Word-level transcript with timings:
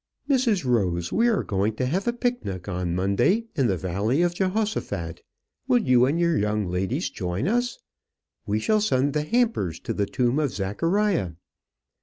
"Mrs. 0.27 0.65
Rose, 0.65 1.11
we 1.13 1.27
are 1.27 1.43
going 1.43 1.75
to 1.75 1.85
have 1.85 2.07
a 2.07 2.11
picnic 2.11 2.67
on 2.67 2.95
Monday 2.95 3.45
in 3.53 3.67
the 3.67 3.77
Valley 3.77 4.23
of 4.23 4.33
Jehoshaphat; 4.33 5.21
will 5.67 5.77
you 5.77 6.07
and 6.07 6.19
your 6.19 6.35
young 6.35 6.65
ladies 6.65 7.11
join 7.11 7.47
us? 7.47 7.77
We 8.47 8.57
shall 8.59 8.81
send 8.81 9.13
the 9.13 9.21
hampers 9.21 9.79
to 9.81 9.93
the 9.93 10.07
tomb 10.07 10.39
of 10.39 10.51
Zachariah." 10.53 11.33